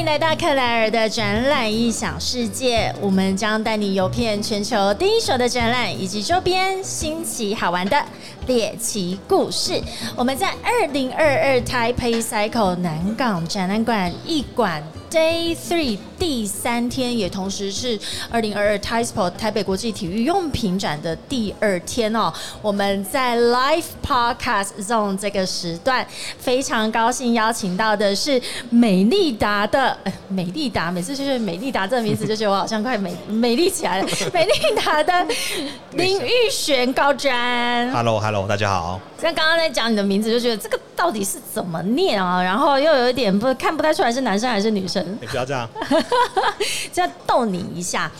[0.00, 8.04] 迎来到克莱尔的展览异想世界，我们将带你游遍全球第一手的展览以及周边新奇好玩的
[8.48, 9.80] 猎奇故事。
[10.16, 14.82] 我们在二零二二台北 Cycle 南港展览馆一馆
[15.14, 17.96] Day Three 第三天，也同时是
[18.28, 22.32] 二零二二 Taipei 台北国际体育用品展的第二天哦。
[22.60, 26.04] 我们在 Live Podcast Zone 这个时段，
[26.36, 34.08] 非常高兴邀请到的是美丽达的、呃美丽达，每次就是美丽达这个名字，就觉得我好像快美 美丽起来了。
[34.34, 34.52] 美丽
[34.84, 35.12] 达的
[35.94, 39.00] 林玉璇高瞻，Hello，Hello，大家好。
[39.22, 42.42] 那刚刚在讲你的名字，就觉得这个到底是怎么念啊？
[42.42, 45.68] 然后又有一点不看不太出来是男生还是女生，你不要这样，
[46.92, 48.10] 这样逗你一下。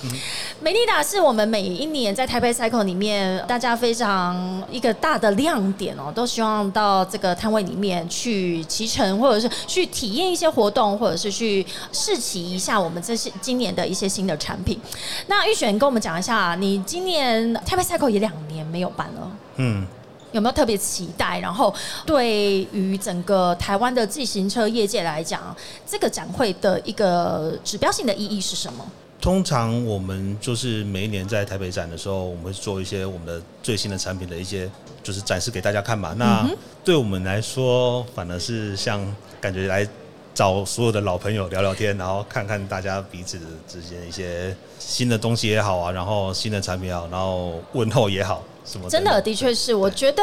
[0.60, 14.80] 美丽达是我们每一年在台北 Cycle 里面大家非常一个大的亮点哦，都希望到这个摊位里面去骑乘，或者是去体验一些活动，或者是去试骑一下我们这些今年的一些新的产品。
[15.26, 19.30] 那玉璇跟我们讲一下，你今年台北 Cycle 也两年没有办了。
[19.56, 19.86] 嗯，
[20.34, 21.38] 有没有特别期待？
[21.38, 21.72] 然后
[22.04, 25.54] 对于整个台湾的自行车业界来讲，
[25.86, 28.84] 这个展会的一个指标性的意义是什么？
[29.20, 34.68] 通常我们就是每一年在台北展的时候，我们会做一些我们的最新的产品的一些
[35.04, 36.12] 就是展示给大家看嘛。
[36.18, 36.44] 那
[36.84, 39.00] 对我们来说，反而是像
[39.40, 39.88] 感觉来
[40.34, 43.38] 找所有的老朋友聊聊天，然后看看大家彼此
[43.68, 50.22] 之间一些新的东西也好啊，然后新的产品也好，然后问候也好，什么真的，的确是，我觉得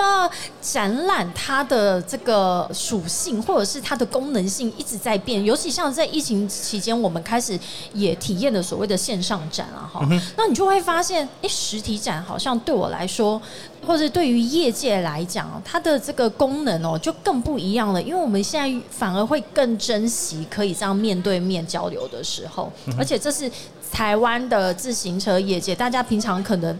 [0.59, 7.58] 展览它的这个属性或者是它的功能性一直在变，尤其像在疫情期间，我们开始
[7.94, 13.39] 也体验了所谓的线上展啊，哈，那你就会发现，哎，实体展好像对我来说，
[13.86, 23.50] 或者对于业界来讲，它的这个功能哦就更不一样了，因为我们现在反而会更珍惜可以这样面对面交流的时候，而且这是
[23.91, 26.78] 台湾的自行车业界，大家平常可能。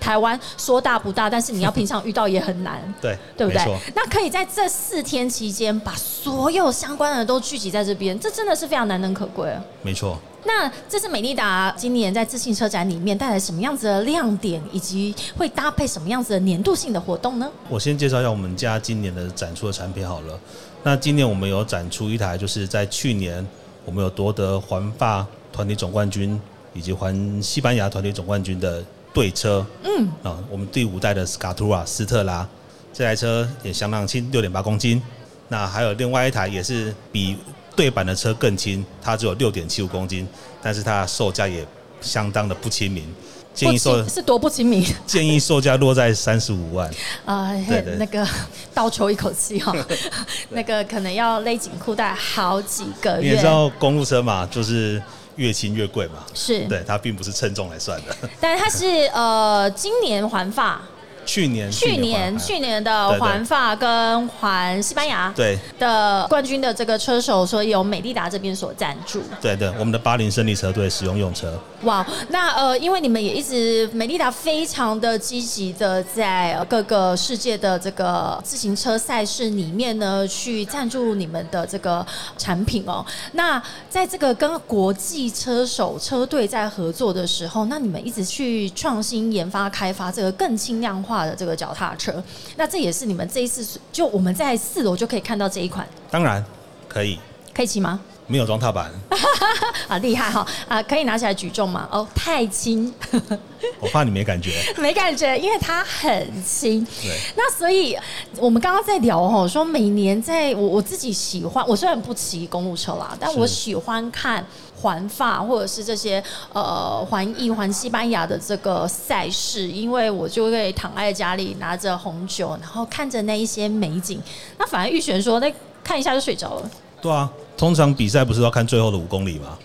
[0.00, 3.62] 台湾说大不大，但是你要平常遇到也很难， 对对不对？
[3.94, 9.62] 那可以在这四天期间把所有相关的都聚集在这边，这真的是非常难能可贵啊。
[9.82, 10.18] 没错。
[10.46, 17.50] 那这是美利达今年在自信车展里面带来什么样子的亮点，以及会搭配什么样子的年度性的活动呢？
[17.70, 20.38] 我先介绍一下我们家今年的展出的产品好了。
[20.82, 23.44] 那今年我们有展出一台，就是在去年
[23.86, 26.38] 我们有夺得环法团体总冠军
[26.74, 29.64] 以及环西班牙团体总冠军的对车。
[29.82, 32.46] 嗯，啊，我们第五代的斯卡图拉斯特拉
[32.92, 35.00] 这台车也相当轻，六点八公斤。
[35.48, 37.36] 那还有另外一台也是比
[37.76, 40.26] 对版的车更轻，它只有六点七五公斤，
[40.62, 41.66] 但是它的售价也
[42.00, 43.04] 相当的不亲民，
[43.52, 46.90] 建议售亲是多不亲民 建议售价落在三十五万。
[47.26, 47.52] 啊、
[47.98, 48.26] 那个
[48.72, 49.74] 倒抽一口气哈、
[50.50, 53.44] 那个可能要勒紧裤带好几个月你知。
[53.44, 55.00] 道公路车嘛，就是
[55.36, 56.24] 越轻越贵嘛。
[56.34, 58.16] 是，对，它并不是称重来算的。
[58.40, 60.82] 但它是呃，今年环法，
[61.24, 65.58] 去年去年去年的环法跟环西班牙对。
[65.78, 69.22] 的冠军的这个车手，所以由美利达这边所赞助。
[69.40, 82.04] 对对，我们的巴林胜利车队使用用车，哇，那呃，因为你们也一直美利达非常的积极的在呃各个世界的这个自行车赛事里面呢，去赞助你们的这个
[82.36, 83.04] 产品哦。
[83.32, 92.22] 那在这个跟国际车手车队在合作的时候，那你们一直去创新研发开发这个更轻量化的这个脚踏车，
[92.56, 96.42] 那这也是你们这一次就我们在四楼就可以看到这一款，当然
[96.88, 97.18] 可以，
[97.54, 98.00] 可以骑吗？
[98.26, 98.90] 没有装踏板，
[99.86, 100.46] 啊，厉害哈！
[100.66, 101.86] 啊，可以拿起来举重吗？
[101.92, 102.92] 哦，太轻。
[103.80, 104.50] 我怕你没感觉。
[104.78, 106.82] 没感觉，因为它很轻。
[107.02, 107.96] 对，那所以
[108.38, 114.44] 我们刚刚在聊哦，说每年在我我自己喜欢，我虽然不骑公路车啦，但我喜欢看
[114.80, 116.22] 环法或者是这些
[116.54, 124.18] 呃环意环西班牙的这个赛事，因为我就会躺在家里拿着红酒，然后看着那一些美景。
[124.56, 126.70] 那反而玉璇说，那看一下就睡着了。
[127.02, 129.58] 对啊，通常比赛不是要看最后的五公里吗？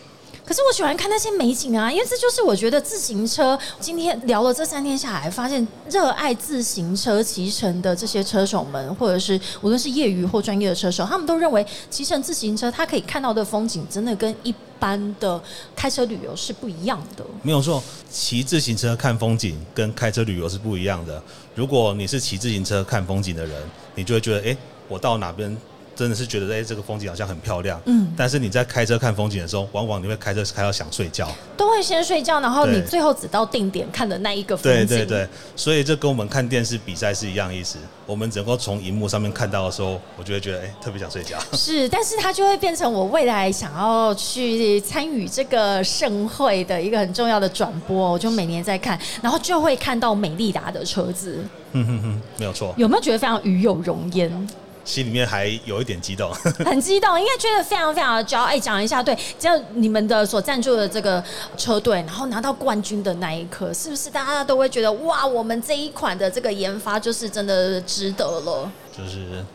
[0.45, 3.57] 可是我喜欢看那些美景啊，因为这就是我觉得自行车。
[3.79, 15.39] 今天聊了这三天下来，发现热爱自行车骑乘的这些车手们，或者是无论是业余或专业的车手，他们都认为骑乘自行车，他可以看到的风景真的跟一般的
[15.75, 17.23] 开车旅游是不一样的。
[17.43, 21.21] 没有错，骑自行车看风景跟开车旅游是不一样的。
[21.53, 23.61] 如果你是骑自行车看风景的人，
[23.93, 24.57] 你就会觉得，哎、
[24.87, 25.55] 我到哪边
[25.99, 34.87] 真的是觉得哎、这个风景好像很漂亮，嗯，但是你在开车看风景的时候，往往你会开车开到想睡觉，都会先睡觉，然后你最后只到定点看的那一个风景。
[34.87, 37.77] 对对对，所以这跟我们看电视比赛是一样意思。
[38.05, 41.37] 我们能够从荧幕上面看到的时候，我就会觉得哎、特别想睡觉。
[41.51, 51.43] 是，但是它就会变成我未来想要去参与这个盛会的一个很重要的转播，我就每年在看，然后就会看到美利达的车子，
[51.73, 54.49] 嗯哼哼，没有错，有没有觉得非常与有荣焉？
[54.89, 56.33] 心里面还有一点激动。
[56.65, 58.45] 很激动，应该觉得非常非常的骄傲。
[58.45, 61.23] 哎，讲一下，对，只要你们的所赞助的这个
[61.55, 68.71] 车队，然后拿到冠军的那一刻，是不是大家都会觉得哇，我们这一款的这个研发就是真的值得了？
[68.97, 69.45] 就是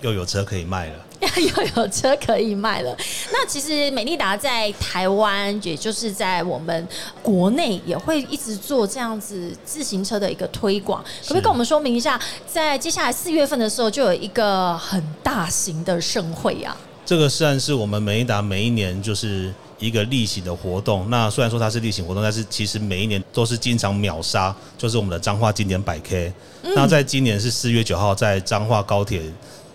[0.00, 0.94] 又有车可以卖了。
[1.20, 2.96] 又有车可以卖了。
[3.32, 6.86] 那其实美利达在台湾，也就是在我们
[7.22, 11.02] 国内，也会一直做这样子自行车的一个推广。
[11.22, 16.76] 可不可以跟我们说明一下，在接下来四月份的时候，就有一个很大型的盛会啊？
[17.04, 21.08] 这个算是我们美利达每一年就是一个例行的活动。
[21.08, 26.32] 那虽然说它是例行活动，但是其实每一年都是经常秒杀，就是我们的彰化经典百 K。
[26.74, 29.22] 那在今年是四月九号，在彰化高铁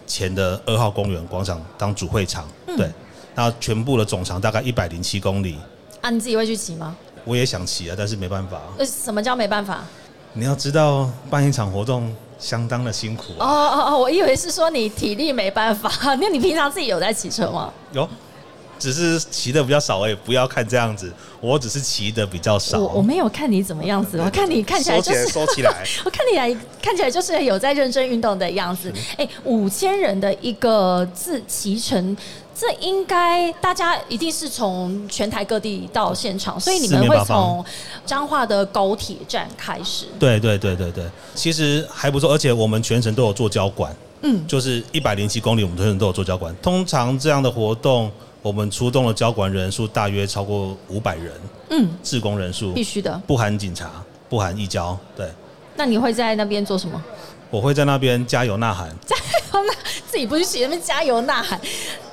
[0.05, 2.47] 前的二号公园广场当主会场。
[2.77, 2.89] 对，
[3.35, 5.57] 那全部的总长大概一百零七公里。
[6.01, 6.95] 啊，你自己会去骑吗？
[7.25, 8.59] 我也想骑啊，但是没办法。
[8.77, 9.83] 呃，什么叫没办法？
[10.33, 13.67] 你要知道，办一场活动相当的辛苦哦啊。
[13.67, 15.91] 哦哦，我以为是说你体力没办法。
[16.19, 17.71] 那你平常自己有在骑车吗？
[17.91, 18.09] 有，
[18.83, 20.15] 只是骑的比较少而已。
[20.25, 21.09] 不要看这样子，
[21.39, 22.77] 我只是骑的比较少。
[22.77, 25.71] 我我没有看你怎么样子，我看你看起来就是收起来。
[26.03, 28.91] 我看你来看起来就是有在认真运动的样子。
[29.17, 32.17] 哎、五千人的一个自骑程，
[32.53, 37.63] 这应该大家一定是从全台各地到现场，所以你们会从
[38.05, 40.07] 彰化的高铁站开始。
[40.19, 46.53] 对对对对对，其实还不错，而且我们全程都有做交管，嗯，就是一百零七公里，我们全程都有做交管。
[46.61, 48.11] 通常这样的活动，
[48.43, 51.31] 我们出动的交管人数大约超过五百人，
[51.69, 53.19] 嗯，志工人数必须的。
[53.25, 53.89] 不含警察，
[54.29, 54.95] 不含义交。
[55.15, 55.27] 对，
[55.75, 57.01] 那你会在那边做什么？
[57.49, 58.89] 我会在那边加油呐喊。
[59.07, 59.15] 加
[59.53, 59.73] 油呐
[60.05, 61.59] 自己不去骑那边加油呐喊，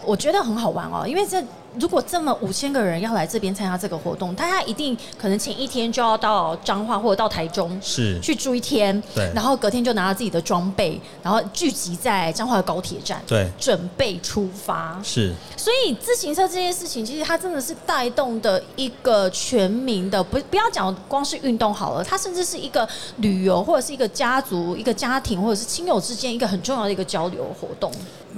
[0.07, 1.05] 我觉得很好玩哦。
[1.07, 1.43] 因为这
[1.79, 15.01] 如果这么五千个人要来这边参加这个活动，大家一定可能前一天就要到彰化或者到台中是去住一天，对然后隔天就拿着自己的装备，然后聚集在彰化的高铁站，对准备出发。
[15.03, 22.89] 是，所以自行车这件事情，其实它真的是带动的一个全民的，不不要讲光是运动好了，它甚至是一个
[23.19, 27.93] 旅游或者是一个家族、一个家庭或者是亲友之间一个很重要的一个交流活动。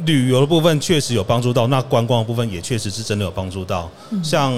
[0.07, 3.91] 旅游的部分确实有帮助到，那观光的部分也确实是真的有帮助到。
[4.11, 4.53] 嗯像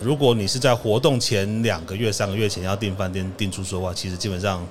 [0.00, 4.66] 如果你是在活动前两个月、三个月前要订饭店、订住宿的话，其实基本上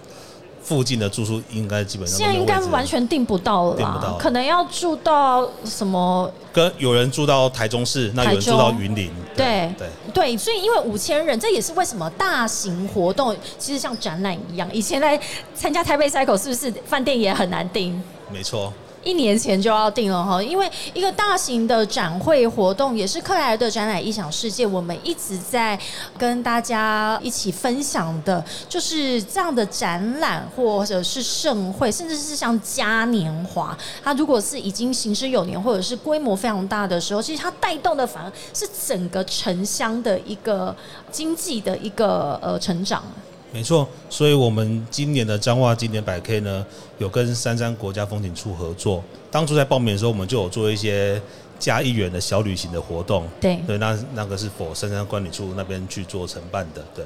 [0.61, 6.29] 附近的住宿应该基本上都现在应该完全订不到了啦订不到，可能要住到什么？
[6.51, 15.17] 跟有人住到台中市，那有人住到云林，对对，对，所以因为五千人，这也是为什么大型活动其实像展览一样，以前来
[15.55, 18.03] 参加台北 cycle 是不是饭店也很难订？
[18.29, 18.73] 没错。
[19.03, 25.79] 一年前就要定了哈，因为一个大型的展会活动，也是克莱尔的展览异想世界，我们一直在
[26.17, 40.75] 跟大家一起分享的，就是这样的展览或者是盛会，甚至是像嘉年华，它如果是已经行之有年，或者是规模非常大的时候，其实它带动的反而是整个城乡的一个
[41.11, 43.03] 经济的一个呃成长。
[43.53, 46.65] 没错，所以我们今年的彰化经典百 K 呢，
[46.97, 49.03] 有跟三山国家风景处合作。
[49.29, 51.21] 当初在报名的时候，我们就有做一些
[51.59, 53.27] 加一元的小旅行的活动。
[53.41, 56.81] 对对，那那个是否三山管理处那边去做承办的。
[56.95, 57.05] 对，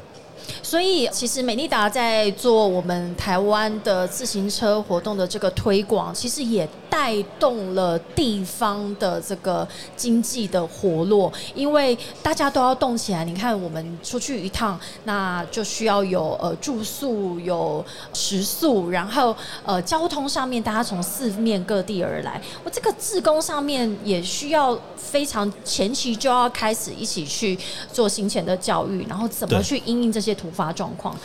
[0.61, 13.23] 所以，其实美利达在做我们台湾的自行车活动的这个推广，其实也带动了地方的这个经济的活络，因为大家都要动起来。
[13.23, 17.83] 你看，我们出去一趟，那就需要有呃住宿、有
[18.13, 19.35] 食宿，然后
[19.65, 22.41] 呃交通上面，大家从四面各地而来。
[22.63, 27.57] 我这个自工上面也需要非常前期就要开始一起去
[27.91, 31.18] 做行前的教育，然后怎么去应应这些突发状况。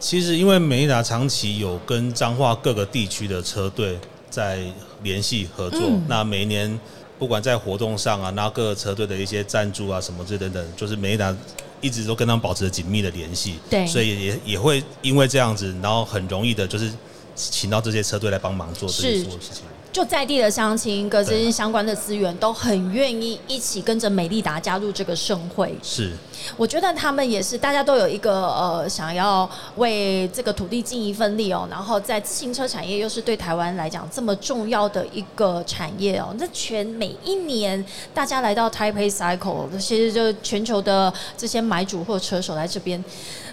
[0.00, 3.98] 其实因为美利达长期有跟彰化各个地区的车队
[4.30, 4.60] 在
[5.02, 6.78] 联系合作，嗯那每一年
[7.18, 11.36] 不管在活动上啊，那各个车队的一些赞助啊什么这等等，就是美利达
[11.80, 13.58] 一直都跟他们保持着紧密的联系。
[13.68, 16.92] 对所以也也会因为这样子，然后很容易的就是
[17.34, 19.64] 请到这些车队来帮忙做这些是所有事情。
[19.90, 25.74] 就在地的乡亲跟这些相关的资源都很愿意一起跟着美丽达加入这个盛会。
[25.82, 26.12] 是，
[26.56, 31.66] 我觉得他们也是，大家都有一个呃，想要为这个土地尽一份力哦。
[31.70, 36.34] 然后在自行车产业又是对台湾来讲这么重要的一个产业哦。
[36.38, 43.02] 那全每一年大家来到 Taipei Cycle，其实就全球的这些买主或车手来这边，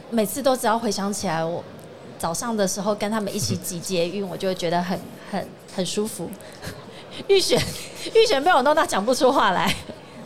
[0.10, 1.63] 每次都只要回想起来我。
[2.17, 5.00] 早上的时候跟他们一起挤捷运，我就会觉得很
[5.31, 6.29] 很很舒服。
[7.27, 7.62] 预选
[8.13, 9.74] 预选被我弄到讲不出话来，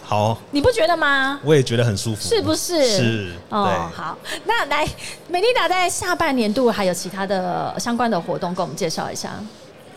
[0.03, 1.39] 好，你不觉得吗？
[1.43, 2.83] 我也觉得很舒服，是不是？
[2.83, 4.87] 是哦，好，那来
[5.27, 9.39] 美丽达在下半年度还有其他的相关的活动，跟我们介绍一下。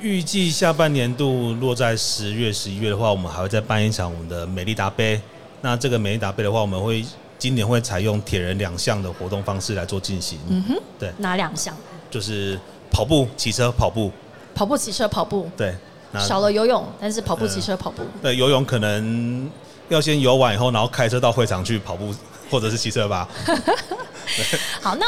[0.01, 5.21] 预计下半年度落在十月、十一月的话，我们还会再办一场我们的美丽达杯。
[5.61, 7.05] 那这个美丽达杯的话，我们会。
[7.43, 10.39] 今年会采用铁人两项的活动方式来做进行。
[10.49, 11.75] 嗯哼，对，哪两项？
[12.09, 12.57] 就是
[12.89, 14.13] 跑步、骑车、跑步。
[14.55, 15.51] 跑步、骑车、跑步。
[15.57, 15.75] 对，
[16.21, 18.05] 少了游泳，但是跑步、骑车、跑步。
[18.23, 19.51] 对，游泳可能
[19.89, 22.15] 要先游完以后，然后开车到会场去跑步，
[22.49, 23.29] 或者是骑车吧。
[24.81, 25.07] 好，那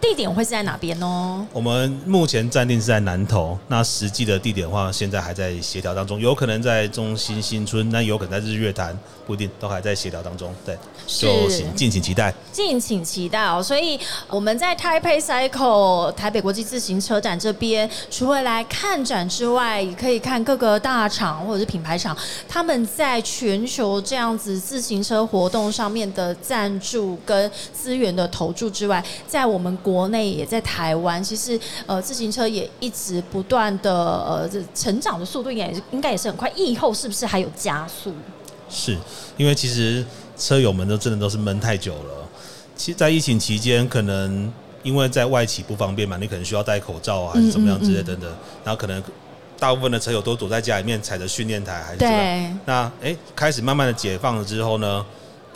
[0.00, 1.46] 地点会是在哪边呢？
[1.52, 10.54] 我们目前暂定是在南投，那实际的地点的话，现在还在协调当中，有可能在中心新村，那有可能在日月潭，不一定，都还在协调当中。
[10.64, 13.62] 对，就请敬请期待，敬请期待哦。
[13.62, 22.16] 所以我们在 Taipei Cycle 台北国际自行车展这边，除了来看展之外，也可以看各个大厂或者是品牌厂
[22.46, 38.12] 他们在全球这样子自行车活动上面的赞助跟资源的投注之外，在我们国内也在台湾，其实呃自行车也一直不断的呃这成长的速度也是应该也是很快，疫后是不是还有加速？
[38.68, 38.96] 是
[39.36, 40.04] 因为其实
[40.36, 42.28] 车友们都真的都是闷太久了。
[42.76, 48.30] 其实，在疫情期间，可能因为在外企不方便嘛，你可能需要戴口罩啊，还是怎么样之类等等，
[48.64, 49.02] 然后可能
[49.58, 52.52] 大部分的车友都躲在家里面踩着训练台，还是对。
[52.64, 55.06] 那哎，开始慢慢的解放了之后呢，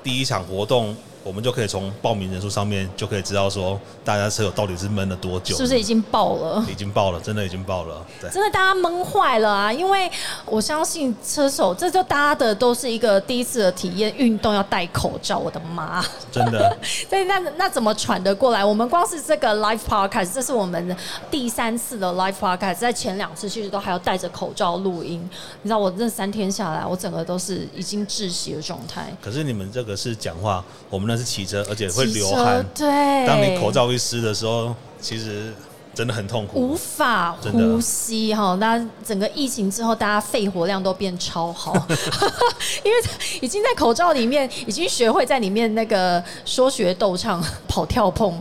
[0.03, 0.97] 第一场活动。
[1.23, 5.57] 我们就可以从报名人数上面就可以知道说，大家车友到底是闷了多久？
[5.57, 6.65] 是不是已经爆了？
[6.69, 8.05] 已经爆了，真的已经爆了。
[8.21, 9.73] 对，真的大家闷坏了啊！
[9.73, 10.11] 因为
[10.47, 16.05] 我相信车手，这就大家的都是一个第一次的体验，运动要戴口罩，我的妈！
[16.33, 16.77] 真的。
[17.13, 18.65] 以那那怎么喘得过来？
[18.65, 20.97] 我们光是这个 live podcast，这是我们
[21.31, 25.21] 第三次的 live podcast，在前两次其实都还要戴着口罩录音。
[25.63, 29.13] 你知道我这三天下来，我整个都是已经窒息的状态。
[29.21, 32.65] 可是你们这个是讲话，我们那是骑车，而且会流汗。
[32.73, 35.53] 对，当你口罩一湿的时候，其实
[35.93, 38.55] 真的很痛苦，无法呼吸哈。
[38.61, 41.75] 那整个疫情之后，大家肺活量都变超好，
[42.85, 43.03] 因为
[43.41, 48.41] 已经在口罩里面，已经学会在里面那个说学逗唱、跑跳碰。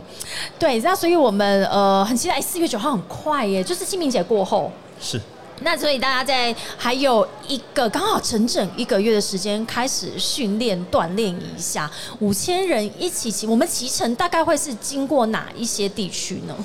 [0.58, 5.20] 对，那所以我们呃很期待四月九号很快耶，就是清明节过后是。
[5.62, 16.56] 那所以大家在还有一个刚好整整一个月的时间开始训练锻炼一下，五千人一起骑，我们骑乘大概会是经过哪一些地区呢？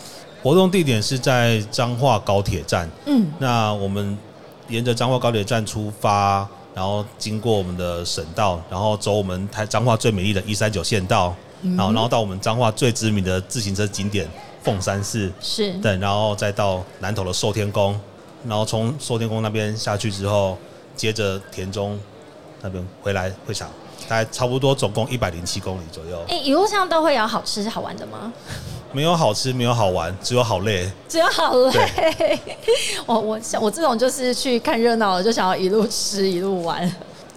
[0.42, 2.90] 活动地点是在彰化高铁站。
[3.06, 4.18] 嗯，那我们
[4.70, 14.30] 沿着彰化高铁站出发，然后经过我们的省道，然后走我们台彰化最美丽的一三九县道，然后然后到我们彰化最知名的自行车景点
[14.64, 18.00] 凤山寺，是，对，然后再到南投的寿天宫。
[18.48, 20.58] 然后从寿天宫那边下去之后，
[20.96, 22.00] 接着田中
[22.62, 23.70] 那边回来会场，
[24.08, 26.24] 大概差不多总共一百零七公里左右。
[26.28, 28.32] 哎，一路上都会有好吃好玩的吗？
[28.92, 30.90] 没有好吃，没有好玩，只有好累。
[31.10, 32.40] 只有好累。
[33.06, 36.90] 我我我这种就是去看热闹的，就想要一路吃一路玩。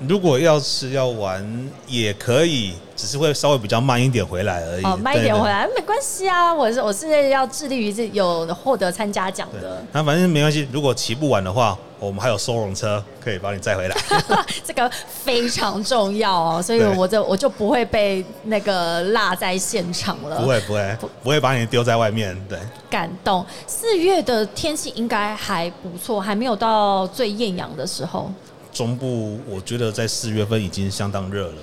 [0.06, 4.84] 如果要是要玩也可以，只是会稍微比较慢一点回来而已。
[4.84, 9.82] 哦，慢一点回来没关系啊，我是我是要致力于这有获得参加奖的。
[9.92, 13.96] 那反正没关系，如果骑不完的话，我们还有收容车可以帮你载回来。
[14.64, 20.40] 这个非常重要哦，所以我就我就不会被那个落在现场了。
[20.40, 22.36] 不会不会不会把你丢在外面。
[22.48, 22.56] 对，
[22.88, 23.44] 感动。
[23.66, 28.30] 四月的天气应该还不错，还没有到最艳阳的时候。
[28.78, 31.54] 中部我觉得在四月份已经相当热了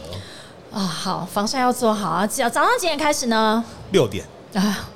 [0.74, 0.82] 啊！
[0.82, 2.28] 好，防晒要做好啊！
[2.28, 3.64] 只要早上几点开始呢？
[3.94, 4.90] 六点啊！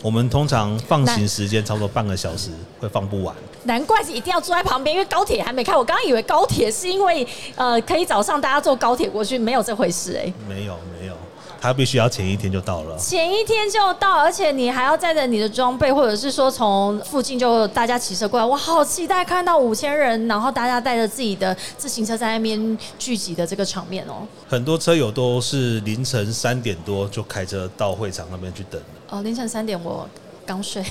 [0.00, 3.34] 我们通常放行时间差不多半个小时，会放不完。
[3.64, 5.76] 难怪是一定要坐在旁边，因为高铁还没开。
[5.76, 7.26] 我刚刚以为高铁是因为
[7.56, 10.32] 呃可以早上大家坐高铁过去，没有这回事哎。
[10.48, 11.16] 没有没有。
[11.64, 18.44] 他必须要前一天就到了，前一天就到，而且你还要载着你的装备，或者是说从附近就大家骑车过来。
[18.44, 24.28] 我好期待看到五千人，然后大家带着自己的自行车在那边聚集的这个场面哦。
[24.46, 28.78] 很多车友都是凌晨三点多就开车到会场那边去等
[29.08, 30.06] 哦，凌晨三点我
[30.44, 30.84] 刚睡。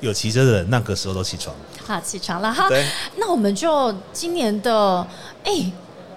[0.00, 1.62] 有骑车的人那个时候都起床了。
[1.86, 2.84] 好， 起床了哈对。
[3.14, 5.06] 那我们就今年的
[5.44, 5.70] 哎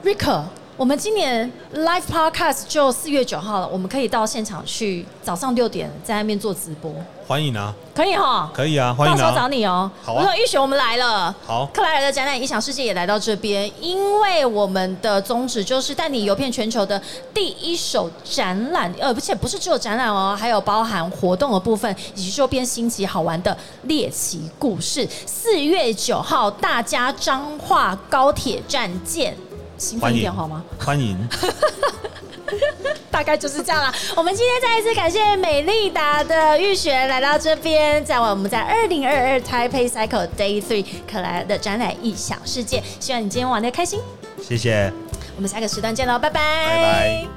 [0.03, 0.43] ，Rick，
[0.77, 6.93] 我们今年 Live Podcast 就四月九号了，我们可以到现场去，早上六点在那边做直播，
[7.27, 8.51] 欢迎啊，可以哈。
[8.53, 9.47] 可以啊，欢迎到时候找啊。
[9.47, 9.89] 你哦。
[10.03, 11.35] 好啊玉雪，我们来了。
[11.43, 17.01] 好克莱尔的展览影响世界也来到这边，因为我们的宗旨就是带你游遍全球的
[17.33, 25.09] 第一手展览，呃，而且不是只有展览哦，还有包含活动的部分，以及周边新奇好玩的猎奇故事。
[25.25, 29.35] 四月九号，大家彰化高铁站见。
[29.77, 30.63] 兴奋一点好吗？
[30.79, 31.17] 欢迎，
[33.11, 33.93] 大概就是这样了。
[34.15, 43.99] 我们今天再一次感谢美丽达的玉璇来到这边，在我们在二零二二 Taipei Cycle Day Three 可来的展览异想世界，希望你今天玩的开心。
[44.41, 44.91] 谢谢。
[45.35, 47.36] 我们下个时段见喽，拜拜，拜拜。